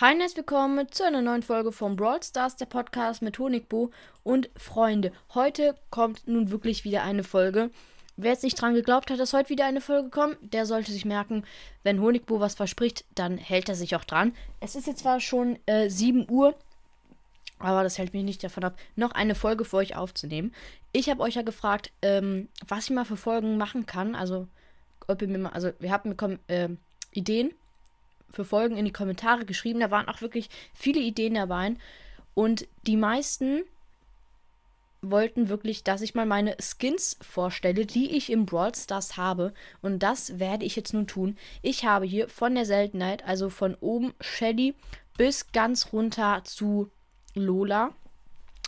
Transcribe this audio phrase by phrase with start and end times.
[0.00, 3.90] Hi und herzlich willkommen zu einer neuen Folge von Brawl Stars, der Podcast mit Honigbo
[4.22, 5.12] und Freunde.
[5.34, 7.70] Heute kommt nun wirklich wieder eine Folge.
[8.16, 11.04] Wer jetzt nicht dran geglaubt hat, dass heute wieder eine Folge kommt, der sollte sich
[11.04, 11.44] merken,
[11.82, 14.32] wenn Honigbo was verspricht, dann hält er sich auch dran.
[14.60, 16.54] Es ist jetzt zwar schon äh, 7 Uhr,
[17.58, 20.54] aber das hält mich nicht davon ab, noch eine Folge für euch aufzunehmen.
[20.92, 24.14] Ich habe euch ja gefragt, ähm, was ich mal für Folgen machen kann.
[24.14, 24.48] Also,
[25.08, 26.70] ob ihr mir mal, also wir haben bekommen äh,
[27.12, 27.52] Ideen
[28.30, 29.80] für Folgen in die Kommentare geschrieben.
[29.80, 31.74] Da waren auch wirklich viele Ideen dabei.
[32.34, 33.62] Und die meisten
[35.02, 39.54] wollten wirklich, dass ich mal meine Skins vorstelle, die ich im Brawl Stars habe.
[39.80, 41.38] Und das werde ich jetzt nun tun.
[41.62, 44.74] Ich habe hier von der Seltenheit, also von oben Shelly
[45.16, 46.90] bis ganz runter zu
[47.34, 47.94] Lola,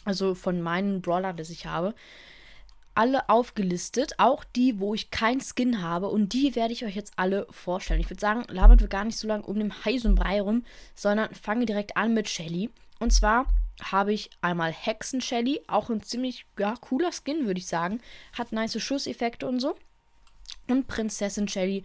[0.04, 1.94] also von meinen Brawlern, das ich habe,
[2.94, 6.08] alle aufgelistet, auch die, wo ich kein Skin habe.
[6.08, 8.00] Und die werde ich euch jetzt alle vorstellen.
[8.00, 10.64] Ich würde sagen, labern wir gar nicht so lange um den heißen Brei rum,
[10.94, 12.70] sondern fange direkt an mit Shelly.
[12.98, 13.46] Und zwar
[13.82, 18.00] habe ich einmal Hexen Shelly, auch ein ziemlich ja, cooler Skin, würde ich sagen.
[18.36, 19.76] Hat nice Schusseffekte und so.
[20.68, 21.82] Und Prinzessin Shelly,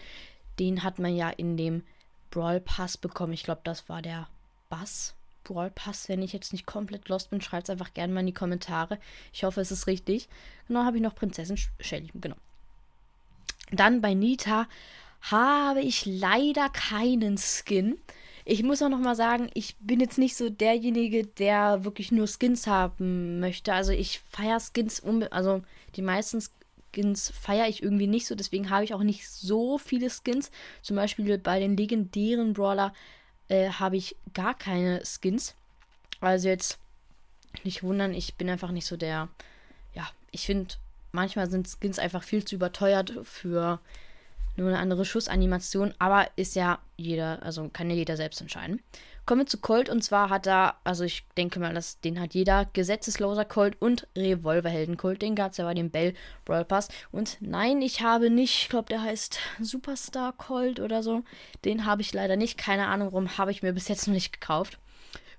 [0.60, 1.84] den hat man ja in dem
[2.30, 3.34] Brawl Pass bekommen.
[3.34, 4.28] Ich glaube, das war der
[4.70, 5.17] Bass.
[5.48, 6.10] Brawl Pass.
[6.10, 9.00] Wenn ich jetzt nicht komplett lost bin, schreibt es einfach gerne mal in die Kommentare.
[9.34, 10.28] Ich hoffe, es ist richtig.
[10.68, 12.10] Genau, habe ich noch Prinzessin Shelly.
[12.16, 12.36] Genau.
[13.72, 14.68] Dann bei Nita
[15.22, 17.98] habe ich leider keinen Skin.
[18.46, 22.28] Ich muss auch noch mal sagen, ich bin jetzt nicht so derjenige, der wirklich nur
[22.28, 23.74] Skins haben möchte.
[23.74, 25.64] Also ich feiere Skins, also
[25.96, 28.36] die meisten Skins feiere ich irgendwie nicht so.
[28.36, 30.50] Deswegen habe ich auch nicht so viele Skins.
[30.82, 32.94] Zum Beispiel bei den legendären Brawler
[33.50, 35.56] äh, habe ich gar keine Skins.
[36.20, 36.80] Also jetzt
[37.64, 39.30] nicht wundern, ich bin einfach nicht so der.
[39.94, 40.76] Ja, ich finde,
[41.12, 43.80] manchmal sind Skins einfach viel zu überteuert für
[44.58, 48.82] nur eine andere Schussanimation, aber ist ja jeder, also kann ja jeder selbst entscheiden.
[49.26, 52.34] Kommen wir zu Colt und zwar hat er, also ich denke mal, dass den hat
[52.34, 56.14] jeder, Gesetzesloser Colt und Revolverhelden Colt, den gab es ja bei dem Bell
[56.46, 56.88] Brawl Pass.
[57.12, 61.24] Und nein, ich habe nicht, ich glaube, der heißt Superstar Colt oder so.
[61.66, 64.32] Den habe ich leider nicht, keine Ahnung, warum habe ich mir bis jetzt noch nicht
[64.32, 64.80] gekauft.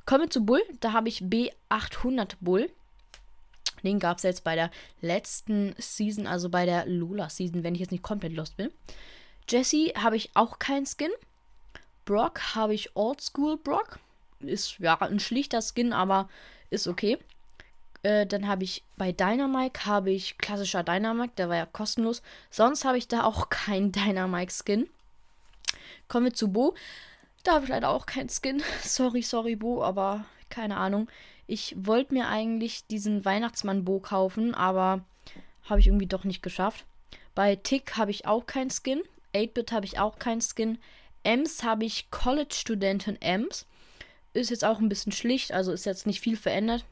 [0.05, 2.71] Kommen wir zu Bull, da habe ich B800 Bull.
[3.83, 7.81] Den gab es jetzt bei der letzten Season, also bei der Lola Season, wenn ich
[7.81, 8.71] jetzt nicht komplett lost bin.
[9.49, 11.11] Jesse habe ich auch keinen Skin.
[12.05, 13.99] Brock habe ich Oldschool Brock.
[14.41, 16.29] Ist ja ein schlichter Skin, aber
[16.71, 17.19] ist okay.
[18.03, 22.23] Äh, dann habe ich bei Dynamite habe ich klassischer Dynamite, der war ja kostenlos.
[22.51, 24.89] Sonst habe ich da auch keinen Dynamite Skin.
[26.09, 26.75] Kommen wir zu Bo.
[27.45, 28.63] Da habe ich leider auch keinen Skin.
[28.83, 31.09] Sorry, sorry, Bo, aber keine Ahnung.
[31.51, 35.05] Ich wollte mir eigentlich diesen Weihnachtsmann-Bo kaufen, aber
[35.65, 36.85] habe ich irgendwie doch nicht geschafft.
[37.35, 39.01] Bei Tick habe ich auch keinen Skin.
[39.35, 40.79] 8-Bit habe ich auch keinen Skin.
[41.25, 43.67] Ems habe ich College-Studentin Ems.
[44.35, 46.85] Ist jetzt auch ein bisschen schlicht, also ist jetzt nicht viel verändert.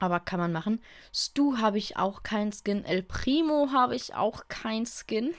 [0.00, 0.80] Aber kann man machen.
[1.14, 2.84] Stu habe ich auch keinen Skin.
[2.84, 5.34] El Primo habe ich auch keinen Skin.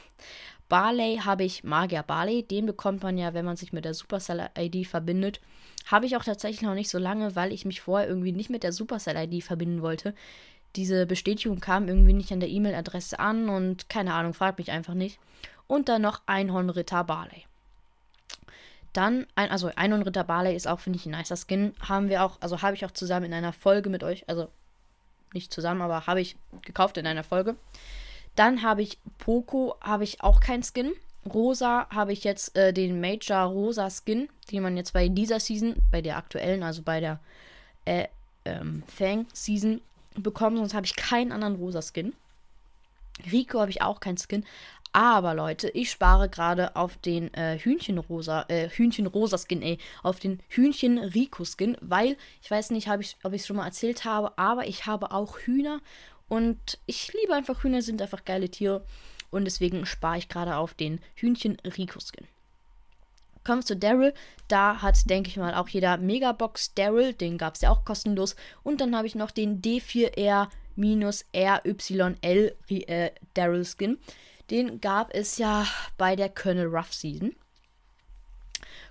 [0.69, 2.43] Barley habe ich Magier Barley.
[2.43, 5.41] Den bekommt man ja, wenn man sich mit der Supercell-ID verbindet.
[5.87, 8.63] Habe ich auch tatsächlich noch nicht so lange, weil ich mich vorher irgendwie nicht mit
[8.63, 10.13] der Supercell-ID verbinden wollte.
[10.75, 14.93] Diese Bestätigung kam irgendwie nicht an der E-Mail-Adresse an und keine Ahnung, fragt mich einfach
[14.93, 15.19] nicht.
[15.67, 17.43] Und dann noch Einhornritter Barley.
[18.93, 21.73] Dann, ein, also Einhornritter Barley ist auch, finde ich, ein nicer Skin.
[21.79, 24.49] Haben wir auch, also habe ich auch zusammen in einer Folge mit euch, also
[25.33, 27.55] nicht zusammen, aber habe ich gekauft in einer Folge.
[28.35, 30.93] Dann habe ich Poco, habe ich auch keinen Skin.
[31.31, 35.75] Rosa habe ich jetzt äh, den Major Rosa Skin, den man jetzt bei dieser Season,
[35.91, 37.19] bei der aktuellen, also bei der
[37.85, 38.07] äh,
[38.45, 39.81] ähm, Fang Season
[40.15, 40.57] bekommen.
[40.57, 42.13] Sonst habe ich keinen anderen Rosa Skin.
[43.31, 44.45] Rico habe ich auch keinen Skin.
[44.93, 50.41] Aber Leute, ich spare gerade auf den äh, Hühnchenrosa, äh, Hühnchenrosa Skin, ey, auf den
[50.49, 54.37] Hühnchen Rico Skin, weil ich weiß nicht, ich, ob ich es schon mal erzählt habe,
[54.37, 55.79] aber ich habe auch Hühner
[56.27, 58.85] und ich liebe einfach Hühner, sind einfach geile Tiere.
[59.29, 62.27] Und deswegen spare ich gerade auf den Hühnchen Rico Skin.
[63.43, 64.13] Kommen wir zu Daryl.
[64.47, 67.13] Da hat, denke ich mal, auch jeder Megabox Daryl.
[67.13, 68.35] Den gab es ja auch kostenlos.
[68.61, 70.47] Und dann habe ich noch den D4R-RYL
[72.87, 73.97] äh, Daryl Skin.
[74.51, 75.65] Den gab es ja
[75.97, 77.35] bei der Colonel Ruff Season.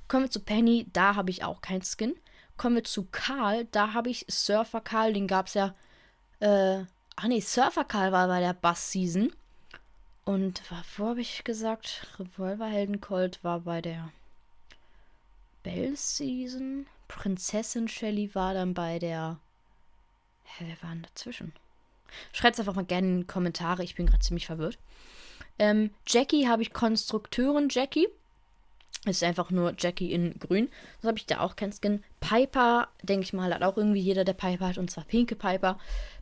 [0.08, 0.86] Kommen wir zu Penny.
[0.92, 2.16] Da habe ich auch keinen Skin.
[2.56, 3.66] Kommen wir zu Karl.
[3.66, 5.12] Da habe ich Surfer Karl.
[5.12, 5.74] Den gab es ja.
[6.40, 6.84] Äh,
[7.22, 9.30] Ach nee, Surfer Karl war bei der Bass-Season.
[10.24, 10.62] Und
[10.96, 12.06] wo habe ich gesagt?
[12.18, 14.10] Revolverhelden Colt war bei der
[15.62, 16.86] Bell-Season.
[17.08, 19.38] Prinzessin Shelly war dann bei der.
[20.44, 21.52] Hä, wer war denn dazwischen?
[22.32, 23.84] Schreibt es einfach mal gerne in die Kommentare.
[23.84, 24.78] Ich bin gerade ziemlich verwirrt.
[25.60, 28.08] Ähm, Jackie habe ich Konstrukteurin Jackie.
[29.04, 30.70] Ist einfach nur Jackie in grün.
[30.96, 32.02] Das habe ich da auch kein Skin.
[32.20, 34.78] Piper, denke ich mal, hat auch irgendwie jeder, der Piper hat.
[34.78, 35.78] Und zwar pinke Piper.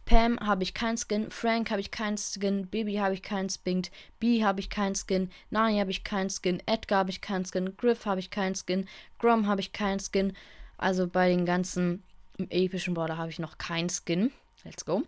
[0.07, 1.31] Pam habe ich kein Skin.
[1.31, 2.67] Frank habe ich kein Skin.
[2.67, 3.83] Baby habe ich kein Skin.
[4.19, 5.31] B habe ich kein Skin.
[5.51, 6.61] Nani habe ich kein Skin.
[6.67, 7.77] Edgar habe ich kein Skin.
[7.77, 8.89] Griff habe ich kein Skin.
[9.21, 10.33] Grom habe ich kein Skin.
[10.79, 12.03] Also bei den ganzen
[12.51, 14.33] epischen Border habe ich noch kein Skin.
[14.65, 15.05] Let's go.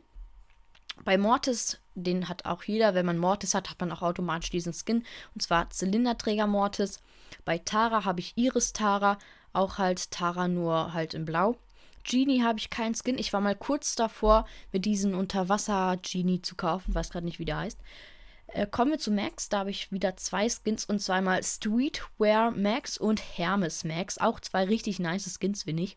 [1.04, 2.94] Bei Mortis, den hat auch jeder.
[2.94, 5.04] Wenn man Mortis hat, hat man auch automatisch diesen Skin.
[5.34, 7.00] Und zwar Zylinderträger Mortis.
[7.44, 9.18] Bei Tara habe ich Iris Tara.
[9.52, 11.56] Auch halt Tara nur halt in Blau.
[12.04, 13.18] Genie habe ich keinen Skin.
[13.18, 16.94] Ich war mal kurz davor, mir diesen Unterwasser-Genie zu kaufen.
[16.94, 17.78] Weiß gerade nicht, wie der heißt.
[18.48, 19.48] Äh, kommen wir zu Max.
[19.48, 24.18] Da habe ich wieder zwei Skins und zweimal Streetwear Max und Hermes Max.
[24.18, 25.96] Auch zwei richtig nice Skins, finde ich.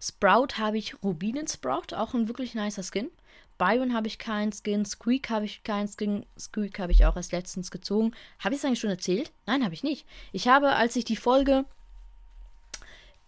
[0.00, 3.10] Sprout habe ich Rubinen Sprout, auch ein wirklich nicer Skin.
[3.58, 7.32] Byron habe ich keinen Skin, Squeak habe ich keinen Skin, Squeak habe ich auch erst
[7.32, 8.12] letztens gezogen.
[8.38, 9.32] Habe ich es eigentlich schon erzählt?
[9.46, 10.06] Nein, habe ich nicht.
[10.32, 11.64] Ich habe, als ich die Folge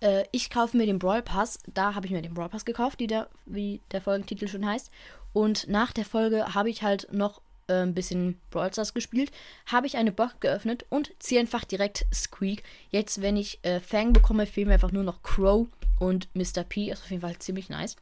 [0.00, 3.00] äh, Ich kaufe mir den Brawl Pass, da habe ich mir den Brawl Pass gekauft,
[3.00, 4.90] der, wie der Folgentitel schon heißt.
[5.32, 9.30] Und nach der Folge habe ich halt noch äh, ein bisschen Brawl Stars gespielt,
[9.66, 12.62] habe ich eine Box geöffnet und ziehe einfach direkt Squeak.
[12.90, 15.66] Jetzt, wenn ich äh, Fang bekomme, fehlen mir einfach nur noch Crow
[15.98, 16.64] und Mr.
[16.68, 16.90] P.
[16.90, 17.96] Ist auf jeden Fall ziemlich nice.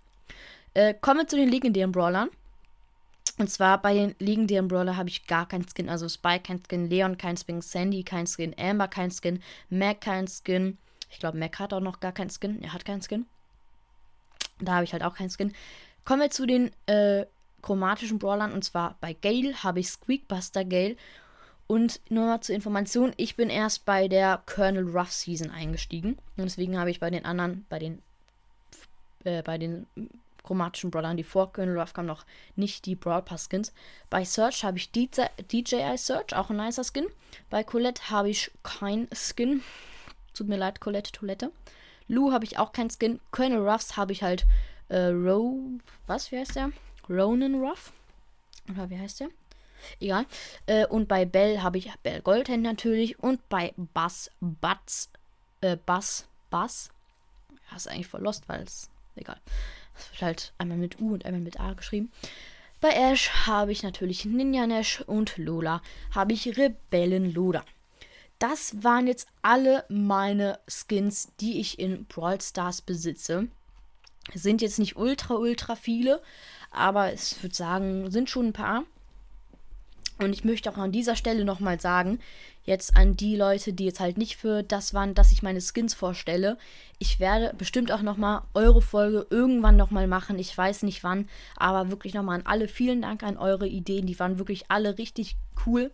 [0.76, 2.28] Äh, kommen wir zu den legendären Brawlern.
[3.38, 5.88] Und zwar bei den legendären Brawler habe ich gar keinen Skin.
[5.88, 10.28] Also Spike kein Skin, Leon kein Skin, Sandy kein Skin, Amber kein Skin, Mac kein
[10.28, 10.76] Skin.
[11.10, 12.62] Ich glaube, Mac hat auch noch gar keinen Skin.
[12.62, 13.24] Er hat keinen Skin.
[14.58, 15.54] Da habe ich halt auch keinen Skin.
[16.04, 17.24] Kommen wir zu den äh,
[17.62, 18.52] chromatischen Brawlern.
[18.52, 20.96] Und zwar bei Gale habe ich Squeakbuster Gale.
[21.66, 26.18] Und nur mal zur Information, ich bin erst bei der Colonel Ruff Season eingestiegen.
[26.36, 28.02] Und deswegen habe ich bei den anderen, bei den,
[29.24, 29.86] äh, bei den
[30.46, 33.72] chromatischen Brawlern, die vor Colonel Ruff kamen, noch nicht die Brawl Pass Skins.
[34.08, 35.22] Bei Search habe ich DJ,
[35.52, 37.06] DJI Search, auch ein nicer Skin.
[37.50, 39.62] Bei Colette habe ich kein Skin.
[40.32, 41.52] Tut mir leid, Colette Toilette.
[42.08, 43.20] Lou habe ich auch kein Skin.
[43.30, 44.46] Colonel Ruffs habe ich halt
[44.88, 45.58] äh, Ro.
[46.06, 46.70] Was, wie heißt der?
[47.08, 47.92] Ronan Ruff?
[48.70, 49.28] Oder wie heißt der?
[50.00, 50.26] Egal.
[50.66, 53.18] Äh, und bei Bell habe ich Bell Goldhand natürlich.
[53.18, 55.10] Und bei Bass, Butz,
[55.60, 56.90] äh, Bass, Bass.
[57.70, 58.90] Ja, ist eigentlich voll lost, weil es.
[59.16, 59.40] Egal.
[59.96, 62.12] Das wird halt einmal mit U und einmal mit A geschrieben.
[62.80, 65.82] Bei Ash habe ich natürlich Ninja Nash und Lola
[66.14, 67.64] habe ich Rebellen Lola.
[68.38, 73.48] Das waren jetzt alle meine Skins, die ich in Brawl Stars besitze.
[74.34, 76.20] Es sind jetzt nicht ultra, ultra viele,
[76.70, 78.84] aber ich würde sagen, sind schon ein paar.
[80.18, 82.20] Und ich möchte auch an dieser Stelle nochmal sagen,
[82.64, 85.92] jetzt an die Leute, die jetzt halt nicht für das waren, dass ich meine Skins
[85.94, 86.56] vorstelle.
[86.98, 90.38] Ich werde bestimmt auch nochmal eure Folge irgendwann nochmal machen.
[90.38, 94.06] Ich weiß nicht wann, aber wirklich nochmal an alle vielen Dank an eure Ideen.
[94.06, 95.36] Die waren wirklich alle richtig
[95.66, 95.90] cool.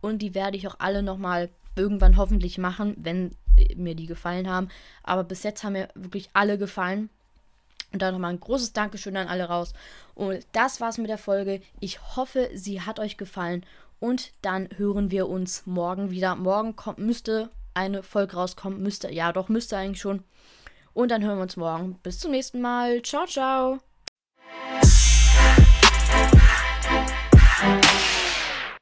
[0.00, 3.36] Und die werde ich auch alle nochmal irgendwann hoffentlich machen, wenn
[3.76, 4.68] mir die gefallen haben.
[5.02, 7.10] Aber bis jetzt haben mir wirklich alle gefallen.
[7.92, 9.72] Und dann nochmal ein großes Dankeschön an alle raus.
[10.14, 11.60] Und das war's mit der Folge.
[11.80, 13.64] Ich hoffe, sie hat euch gefallen.
[13.98, 16.36] Und dann hören wir uns morgen wieder.
[16.36, 18.82] Morgen kommt, müsste eine Folge rauskommen.
[18.82, 20.24] Müsste, ja, doch, müsste eigentlich schon.
[20.94, 21.98] Und dann hören wir uns morgen.
[22.02, 23.02] Bis zum nächsten Mal.
[23.02, 23.78] Ciao, ciao.